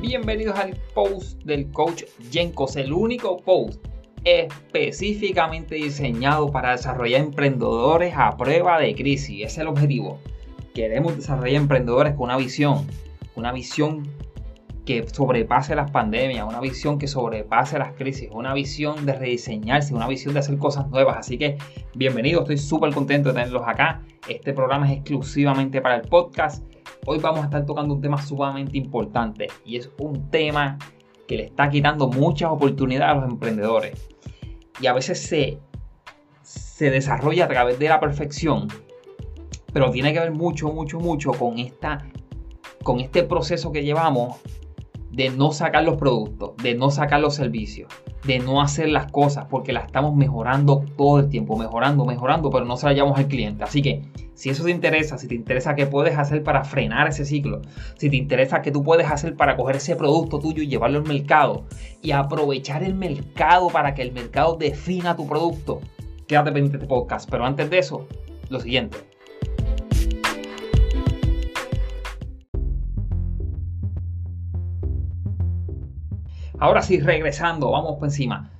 [0.00, 3.84] Bienvenidos al post del coach Jenkos, el único post
[4.24, 9.44] específicamente diseñado para desarrollar emprendedores a prueba de crisis.
[9.44, 10.18] Es el objetivo.
[10.72, 12.86] Queremos desarrollar emprendedores con una visión,
[13.34, 14.08] una visión
[14.86, 20.08] que sobrepase las pandemias, una visión que sobrepase las crisis, una visión de rediseñarse, una
[20.08, 21.18] visión de hacer cosas nuevas.
[21.18, 21.58] Así que
[21.94, 24.00] bienvenidos, estoy súper contento de tenerlos acá.
[24.26, 26.64] Este programa es exclusivamente para el podcast.
[27.06, 30.78] Hoy vamos a estar tocando un tema sumamente importante y es un tema
[31.26, 34.08] que le está quitando muchas oportunidades a los emprendedores.
[34.80, 35.58] Y a veces se,
[36.42, 38.68] se desarrolla a través de la perfección,
[39.72, 42.06] pero tiene que ver mucho, mucho, mucho con, esta,
[42.82, 44.38] con este proceso que llevamos
[45.10, 47.88] de no sacar los productos, de no sacar los servicios,
[48.24, 52.64] de no hacer las cosas porque las estamos mejorando todo el tiempo, mejorando, mejorando, pero
[52.64, 53.64] no se la llevamos al cliente.
[53.64, 54.02] Así que
[54.34, 57.62] si eso te interesa, si te interesa qué puedes hacer para frenar ese ciclo,
[57.96, 61.06] si te interesa qué tú puedes hacer para coger ese producto tuyo y llevarlo al
[61.06, 61.64] mercado
[62.02, 65.80] y aprovechar el mercado para que el mercado defina tu producto,
[66.26, 67.28] quédate pendiente de este podcast.
[67.30, 68.06] Pero antes de eso,
[68.48, 69.09] lo siguiente
[76.60, 78.50] Ahora sí, regresando, vamos por encima.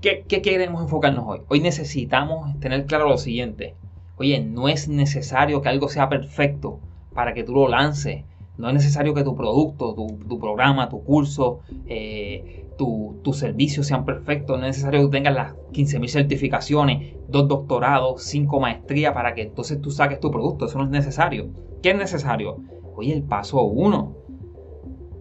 [0.00, 1.42] ¿Qué, queremos enfocarnos hoy?
[1.46, 3.76] Hoy necesitamos tener claro lo siguiente.
[4.16, 6.80] Oye, no es necesario que algo sea perfecto
[7.14, 8.24] para que tú lo lances.
[8.58, 14.04] No es necesario que tu producto, tu, programa, tu curso, eh, tu, tu, servicio sean
[14.04, 14.58] perfectos.
[14.58, 19.80] No es necesario que tengas las 15.000 certificaciones, dos doctorados, cinco maestrías para que entonces
[19.80, 20.66] tú saques tu producto.
[20.66, 21.50] Eso no es necesario.
[21.80, 22.56] ¿Qué es necesario?
[22.96, 24.16] Oye, el paso uno.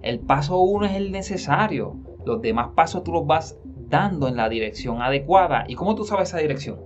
[0.01, 1.97] El paso uno es el necesario.
[2.25, 5.65] Los demás pasos tú los vas dando en la dirección adecuada.
[5.67, 6.79] ¿Y cómo tú sabes esa dirección?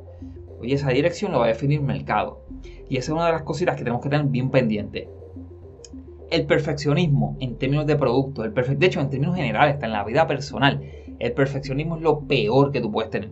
[0.59, 2.41] Oye, esa dirección lo va a definir el mercado.
[2.89, 5.09] Y esa es una de las cositas que tenemos que tener bien pendiente.
[6.29, 10.03] El perfeccionismo en términos de producto, el de hecho en términos generales, está en la
[10.03, 10.81] vida personal,
[11.19, 13.31] el perfeccionismo es lo peor que tú puedes tener.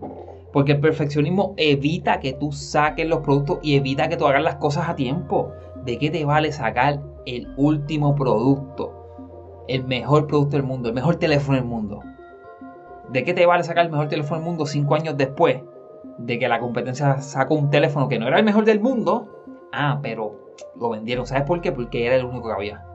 [0.54, 4.56] Porque el perfeccionismo evita que tú saques los productos y evita que tú hagas las
[4.56, 5.52] cosas a tiempo.
[5.84, 8.97] ¿De qué te vale sacar el último producto?
[9.68, 12.04] El mejor producto del mundo, el mejor teléfono del mundo.
[13.10, 15.62] ¿De qué te vale sacar el mejor teléfono del mundo cinco años después
[16.18, 19.44] de que la competencia sacó un teléfono que no era el mejor del mundo?
[19.72, 21.26] Ah, pero lo vendieron.
[21.26, 21.72] ¿Sabes por qué?
[21.72, 22.86] Porque era el único que había.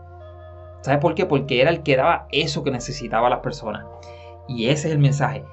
[0.83, 1.27] ¿Sabes por qué?
[1.27, 3.87] Porque era el que daba eso que necesitaban las personas.
[4.49, 5.44] Y ese es el mensaje.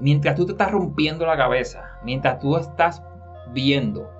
[0.00, 3.02] Mientras tú te estás rompiendo la cabeza, mientras tú estás
[3.52, 4.10] viendo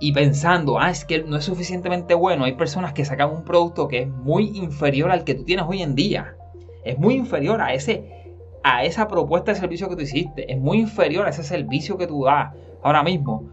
[0.00, 3.86] y pensando, ah, es que no es suficientemente bueno, hay personas que sacan un producto
[3.86, 6.36] que es muy inferior al que tú tienes hoy en día.
[6.84, 8.16] Es muy inferior a ese
[8.62, 12.06] a esa propuesta de servicio que tú hiciste, es muy inferior a ese servicio que
[12.06, 13.44] tú das ahora mismo.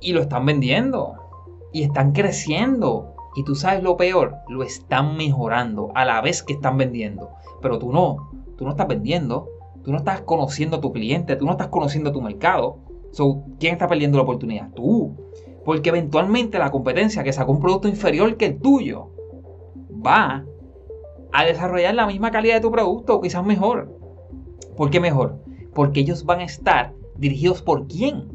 [0.00, 1.14] Y lo están vendiendo
[1.72, 3.14] y están creciendo.
[3.36, 7.30] Y tú sabes lo peor, lo están mejorando a la vez que están vendiendo.
[7.60, 9.48] Pero tú no, tú no estás vendiendo,
[9.82, 12.83] tú no estás conociendo a tu cliente, tú no estás conociendo a tu mercado
[13.58, 14.70] ¿quién está perdiendo la oportunidad?
[14.72, 15.16] Tú.
[15.64, 19.10] Porque eventualmente la competencia que sacó un producto inferior que el tuyo
[20.04, 20.44] va
[21.32, 23.98] a desarrollar la misma calidad de tu producto, o quizás mejor.
[24.76, 25.40] ¿Por qué mejor?
[25.74, 28.28] Porque ellos van a estar dirigidos por quién.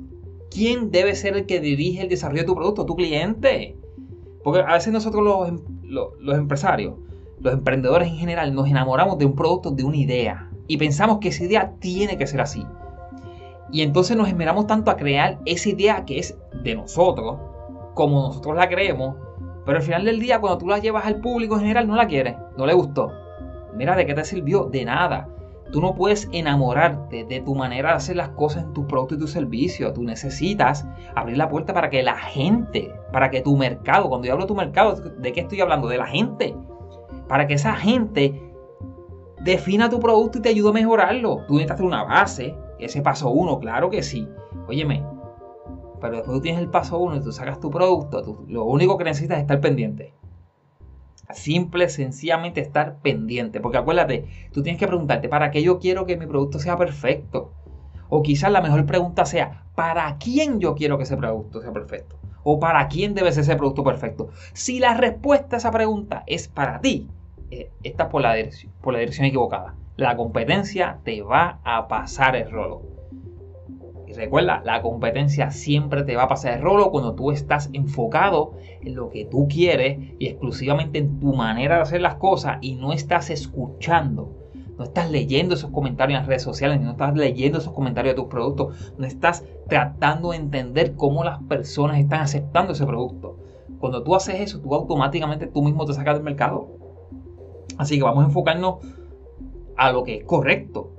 [0.49, 2.85] ¿Quién debe ser el que dirige el desarrollo de tu producto?
[2.85, 3.77] Tu cliente.
[4.43, 6.95] Porque a veces nosotros los, em, los empresarios,
[7.39, 10.49] los emprendedores en general, nos enamoramos de un producto, de una idea.
[10.67, 12.65] Y pensamos que esa idea tiene que ser así.
[13.71, 17.37] Y entonces nos esmeramos tanto a crear esa idea que es de nosotros,
[17.93, 19.15] como nosotros la creemos,
[19.65, 22.07] pero al final del día cuando tú la llevas al público en general no la
[22.07, 23.11] quiere, no le gustó.
[23.75, 24.65] Mira, ¿de qué te sirvió?
[24.65, 25.29] De nada.
[25.71, 29.19] Tú no puedes enamorarte de tu manera de hacer las cosas en tu producto y
[29.19, 29.93] tu servicio.
[29.93, 34.33] Tú necesitas abrir la puerta para que la gente, para que tu mercado, cuando yo
[34.33, 35.87] hablo de tu mercado, ¿de qué estoy hablando?
[35.87, 36.55] De la gente.
[37.27, 38.41] Para que esa gente
[39.41, 41.43] defina tu producto y te ayude a mejorarlo.
[41.47, 44.27] Tú necesitas una base, ese paso uno, claro que sí.
[44.67, 45.03] Óyeme,
[45.99, 49.03] pero después tú tienes el paso uno y tú sacas tu producto, lo único que
[49.03, 50.13] necesitas es estar pendiente.
[51.31, 53.59] Simple, sencillamente estar pendiente.
[53.59, 57.53] Porque acuérdate, tú tienes que preguntarte, ¿para qué yo quiero que mi producto sea perfecto?
[58.09, 62.17] O quizás la mejor pregunta sea, ¿para quién yo quiero que ese producto sea perfecto?
[62.43, 64.29] ¿O para quién debe ser ese producto perfecto?
[64.53, 67.07] Si la respuesta a esa pregunta es para ti,
[67.51, 72.35] eh, estás por la, dirección, por la dirección equivocada la competencia te va a pasar
[72.35, 72.81] el rolo.
[74.07, 78.53] Y recuerda, la competencia siempre te va a pasar el rolo cuando tú estás enfocado
[78.81, 82.75] en lo que tú quieres y exclusivamente en tu manera de hacer las cosas y
[82.75, 84.35] no estás escuchando.
[84.77, 88.21] No estás leyendo esos comentarios en las redes sociales, no estás leyendo esos comentarios de
[88.21, 93.37] tus productos, no estás tratando de entender cómo las personas están aceptando ese producto.
[93.79, 96.79] Cuando tú haces eso, tú automáticamente tú mismo te sacas del mercado
[97.79, 98.75] Así que vamos a enfocarnos
[99.79, 100.91] a lo que es correcto.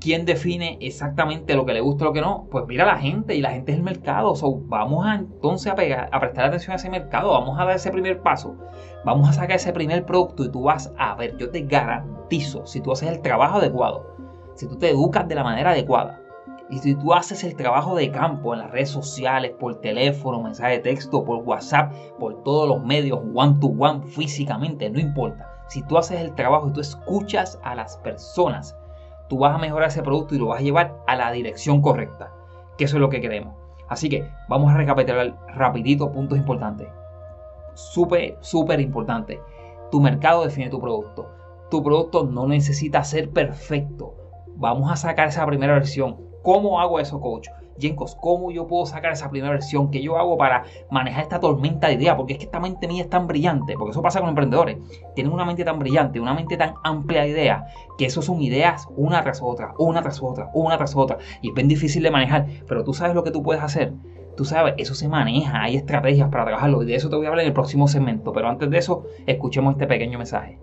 [0.00, 2.48] ¿Quién define exactamente lo que le gusta y lo que no?
[2.50, 4.32] Pues mira la gente y la gente es el mercado.
[4.66, 7.32] vamos a entonces a, a prestar atención a ese mercado.
[7.32, 8.56] Vamos a dar ese primer paso.
[9.04, 12.80] Vamos a sacar ese primer producto y tú vas a ver, yo te garantizo, si
[12.80, 14.16] tú haces el trabajo adecuado,
[14.54, 16.20] si tú te educas de la manera adecuada,
[16.70, 20.74] y si tú haces el trabajo de campo en las redes sociales, por teléfono, mensaje
[20.74, 25.59] de texto, por WhatsApp, por todos los medios, one to one, físicamente, no importa.
[25.70, 28.76] Si tú haces el trabajo y tú escuchas a las personas,
[29.28, 32.32] tú vas a mejorar ese producto y lo vas a llevar a la dirección correcta.
[32.76, 33.54] Que eso es lo que queremos.
[33.88, 36.88] Así que vamos a recapitular rapidito puntos importantes.
[37.74, 39.40] Súper, súper importante.
[39.92, 41.30] Tu mercado define tu producto.
[41.70, 44.16] Tu producto no necesita ser perfecto.
[44.56, 47.48] Vamos a sacar esa primera versión ¿Cómo hago eso, coach?
[47.80, 49.90] Jenkos, ¿cómo yo puedo sacar esa primera versión?
[49.90, 52.14] ¿Qué yo hago para manejar esta tormenta de ideas?
[52.16, 54.78] Porque es que esta mente mía es tan brillante, porque eso pasa con emprendedores.
[55.14, 57.64] Tienen una mente tan brillante, una mente tan amplia de ideas,
[57.98, 61.18] que eso son ideas una tras otra, una tras otra, una tras otra.
[61.42, 63.92] Y es bien difícil de manejar, pero tú sabes lo que tú puedes hacer.
[64.36, 67.28] Tú sabes, eso se maneja, hay estrategias para trabajarlo y de eso te voy a
[67.28, 68.32] hablar en el próximo segmento.
[68.32, 70.58] Pero antes de eso, escuchemos este pequeño mensaje.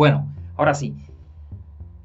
[0.00, 0.94] Bueno, ahora sí,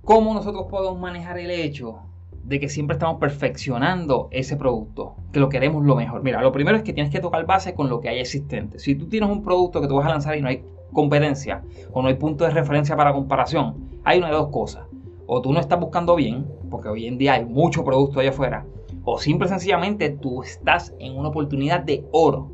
[0.04, 2.00] ¿cómo nosotros podemos manejar el hecho
[2.44, 6.22] de que siempre estamos perfeccionando ese producto, que lo queremos lo mejor?
[6.22, 8.80] Mira, lo primero es que tienes que tocar base con lo que hay existente.
[8.80, 10.62] Si tú tienes un producto que tú vas a lanzar y no hay
[10.92, 11.64] competencia
[11.94, 14.84] o no hay punto de referencia para comparación, hay una de dos cosas.
[15.26, 18.66] O tú no estás buscando bien, porque hoy en día hay mucho producto allá afuera,
[19.06, 22.52] o simple y sencillamente tú estás en una oportunidad de oro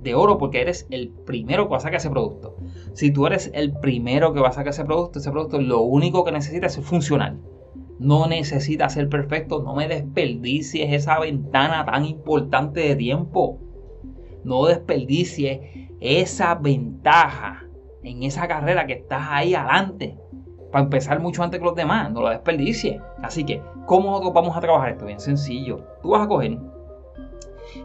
[0.00, 2.56] de oro porque eres el primero que va a sacar ese producto.
[2.92, 6.24] Si tú eres el primero que va a sacar ese producto, ese producto lo único
[6.24, 7.38] que necesita es ser funcional.
[7.98, 13.58] No necesita ser perfecto, no me desperdicies esa ventana tan importante de tiempo.
[14.44, 15.60] No desperdicies
[16.00, 17.64] esa ventaja
[18.04, 20.16] en esa carrera que estás ahí adelante.
[20.70, 23.00] Para empezar mucho antes que los demás, no lo desperdicies.
[23.22, 25.06] Así que, ¿cómo nosotros vamos a trabajar esto?
[25.06, 25.80] Bien sencillo.
[26.02, 26.58] Tú vas a coger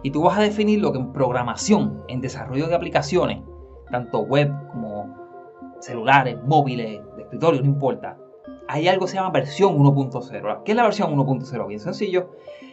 [0.01, 3.41] y tú vas a definir lo que en programación, en desarrollo de aplicaciones,
[3.91, 5.15] tanto web como
[5.79, 8.17] celulares, móviles, de escritorio, no importa.
[8.67, 10.63] Hay algo que se llama versión 1.0.
[10.63, 11.67] ¿Qué es la versión 1.0?
[11.67, 12.31] Bien sencillo.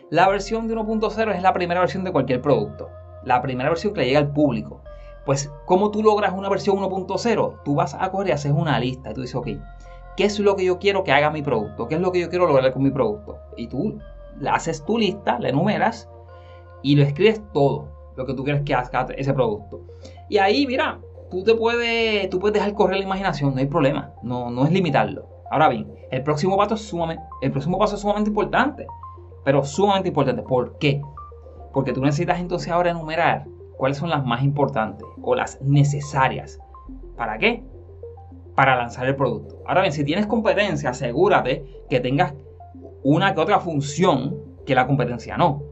[0.08, 2.88] La versión de 1.0 es la primera versión de cualquier producto.
[3.24, 4.80] La primera versión que le llega al público.
[5.26, 7.62] Pues, ¿cómo tú logras una versión 1.0?
[7.64, 9.48] Tú vas a coger y haces una lista y tú dices, ok,
[10.16, 11.86] ¿qué es lo que yo quiero que haga mi producto?
[11.88, 13.38] ¿Qué es lo que yo quiero lograr con mi producto?
[13.56, 13.98] Y tú
[14.48, 16.08] haces tu lista, la enumeras
[16.82, 19.82] y lo escribes todo lo que tú quieres que haga ese producto.
[20.28, 21.00] Y ahí, mira,
[21.30, 24.72] tú te puedes, tú puedes dejar correr la imaginación, no hay problema, no, no es
[24.72, 25.26] limitarlo.
[25.50, 28.86] Ahora bien, el próximo paso es sumamente, el próximo paso es sumamente importante,
[29.44, 30.42] pero sumamente importante.
[30.42, 31.00] ¿Por qué?
[31.72, 33.46] Porque tú necesitas entonces ahora enumerar
[33.76, 36.60] cuáles son las más importantes o las necesarias.
[37.16, 37.64] ¿Para qué?
[38.54, 39.62] Para lanzar el producto.
[39.66, 42.34] Ahora bien, si tienes competencia, asegúrate que tengas
[43.02, 44.36] una que otra función
[44.66, 45.69] que la competencia no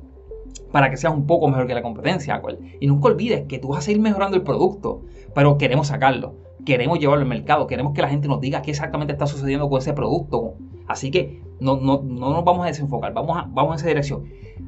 [0.72, 2.40] para que seas un poco mejor que la competencia.
[2.80, 5.02] Y nunca olvides que tú vas a seguir mejorando el producto,
[5.34, 6.34] pero queremos sacarlo,
[6.64, 9.78] queremos llevarlo al mercado, queremos que la gente nos diga qué exactamente está sucediendo con
[9.78, 10.54] ese producto.
[10.86, 14.24] Así que no, no, no nos vamos a desenfocar, vamos, a, vamos en esa dirección.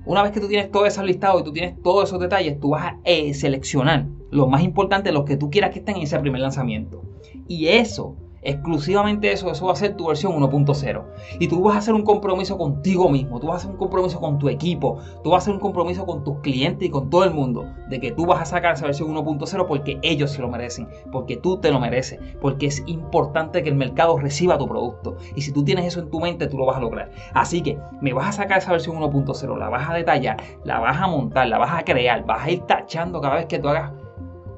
[0.06, 2.70] Una vez que tú tienes todo eso listado y tú tienes todos esos detalles, tú
[2.70, 6.18] vas a eh, seleccionar lo más importante, los que tú quieras que estén en ese
[6.18, 7.02] primer lanzamiento.
[7.48, 11.04] Y eso Exclusivamente eso, eso va a ser tu versión 1.0.
[11.38, 14.18] Y tú vas a hacer un compromiso contigo mismo, tú vas a hacer un compromiso
[14.18, 17.24] con tu equipo, tú vas a hacer un compromiso con tus clientes y con todo
[17.24, 20.48] el mundo de que tú vas a sacar esa versión 1.0 porque ellos se lo
[20.48, 25.16] merecen, porque tú te lo mereces, porque es importante que el mercado reciba tu producto.
[25.36, 27.10] Y si tú tienes eso en tu mente, tú lo vas a lograr.
[27.34, 30.96] Así que me vas a sacar esa versión 1.0, la vas a detallar, la vas
[30.98, 33.92] a montar, la vas a crear, vas a ir tachando cada vez que tú hagas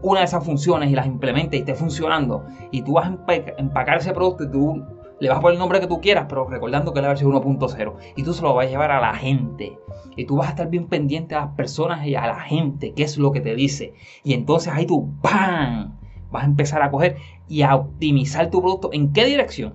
[0.03, 3.99] una de esas funciones y las implementes y esté funcionando y tú vas a empacar
[3.99, 4.85] ese producto y tú
[5.21, 7.33] le vas a poner el nombre que tú quieras, pero recordando que es la versión
[7.33, 9.79] 1.0 y tú se lo vas a llevar a la gente
[10.17, 13.05] y tú vas a estar bien pendiente a las personas y a la gente, qué
[13.05, 13.95] es lo que te dice
[14.25, 15.97] y entonces ahí tú ¡bam!
[16.33, 17.17] vas a empezar a coger
[17.47, 18.91] y a optimizar tu producto.
[18.93, 19.75] ¿En qué dirección?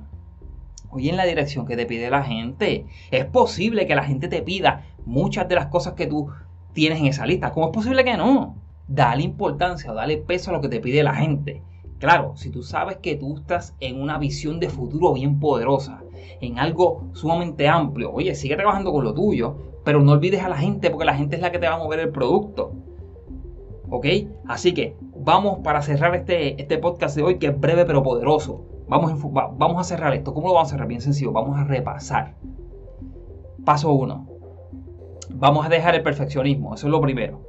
[0.89, 2.85] Oye, en la dirección que te pide la gente.
[3.11, 6.29] Es posible que la gente te pida muchas de las cosas que tú
[6.73, 7.51] tienes en esa lista.
[7.51, 8.55] ¿Cómo es posible que no?
[8.87, 11.63] Dale importancia dale peso a lo que te pide la gente.
[11.99, 16.03] Claro, si tú sabes que tú estás en una visión de futuro bien poderosa,
[16.41, 20.57] en algo sumamente amplio, oye, sigue trabajando con lo tuyo, pero no olvides a la
[20.57, 22.73] gente porque la gente es la que te va a mover el producto.
[23.89, 24.05] ¿Ok?
[24.47, 28.65] Así que vamos para cerrar este, este podcast de hoy que es breve pero poderoso.
[28.87, 29.13] Vamos,
[29.57, 30.33] vamos a cerrar esto.
[30.33, 30.87] ¿Cómo lo vamos a cerrar?
[30.87, 31.31] Bien sencillo.
[31.31, 32.35] Vamos a repasar
[33.67, 34.27] Paso 1.
[35.31, 37.41] Vamos a dejar el perfeccionismo, eso es lo primero.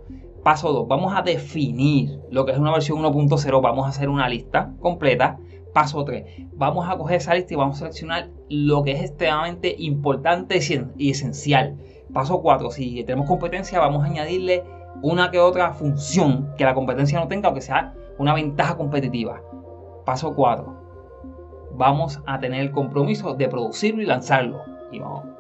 [0.49, 0.89] Paso 2.
[0.89, 3.61] Vamos a definir lo que es una versión 1.0.
[3.61, 5.39] Vamos a hacer una lista completa.
[5.75, 6.49] Paso 3.
[6.55, 10.59] Vamos a coger esa lista y vamos a seleccionar lo que es extremadamente importante
[10.97, 11.77] y esencial.
[12.15, 12.71] Paso 4.
[12.71, 14.65] Si tenemos competencia, vamos a añadirle
[15.03, 19.43] una que otra función que la competencia no tenga o que sea una ventaja competitiva.
[20.07, 21.73] Paso 4.
[21.75, 24.63] Vamos a tener el compromiso de producirlo y lanzarlo.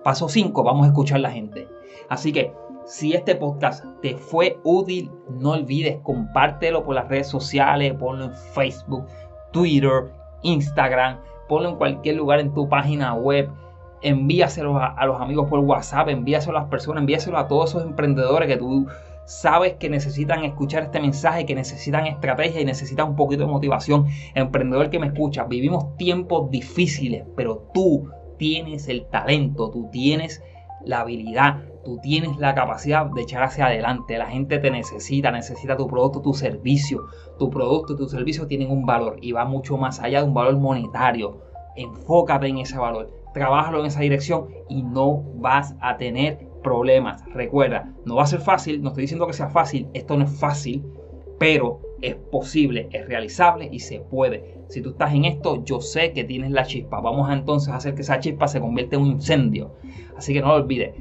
[0.04, 0.62] Paso 5.
[0.62, 1.66] Vamos a escuchar a la gente.
[2.10, 2.52] Así que
[2.88, 8.34] si este podcast te fue útil, no olvides compártelo por las redes sociales, ponlo en
[8.34, 9.06] Facebook,
[9.52, 10.10] Twitter,
[10.42, 11.18] Instagram,
[11.48, 13.50] ponlo en cualquier lugar en tu página web
[14.02, 18.48] envíaselo a, los amigos por WhatsApp, envíaselo a las personas, envíaselo a todos esos emprendedores
[18.48, 18.86] que tú
[19.24, 24.06] sabes que necesitan escuchar este mensaje, que necesitan estrategia y necesitan un poquito de motivación.
[24.34, 30.42] Emprendedor que me escucha, vivimos tiempos difíciles, pero tú tienes el talento, tú tienes
[30.88, 34.16] la habilidad, tú tienes la capacidad de echar hacia adelante.
[34.16, 37.06] La gente te necesita, necesita tu producto, tu servicio.
[37.38, 40.34] Tu producto y tu servicio tienen un valor y va mucho más allá de un
[40.34, 41.42] valor monetario.
[41.76, 47.22] Enfócate en ese valor, trabájalo en esa dirección y no vas a tener problemas.
[47.34, 50.40] Recuerda, no va a ser fácil, no estoy diciendo que sea fácil, esto no es
[50.40, 50.84] fácil,
[51.38, 54.58] pero es posible, es realizable y se puede.
[54.68, 57.00] Si tú estás en esto, yo sé que tienes la chispa.
[57.00, 59.74] Vamos a entonces hacer que esa chispa se convierta en un incendio.
[60.16, 60.94] Así que no lo olvides.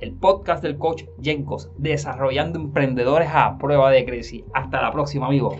[0.00, 4.44] El podcast del coach Jenkos, desarrollando emprendedores a prueba de crisis.
[4.54, 5.56] Hasta la próxima, amigos.